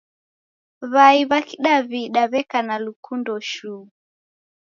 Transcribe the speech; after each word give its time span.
W'ai 0.93 1.19
w'a 1.29 1.39
kidaw'ida 1.47 2.21
w'eka 2.31 2.59
na 2.67 2.75
lukundo 2.85 3.33
shuu. 3.51 3.83